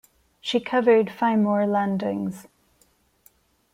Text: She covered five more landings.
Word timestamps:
She 0.39 0.59
covered 0.59 1.11
five 1.11 1.37
more 1.37 1.67
landings. 1.67 2.47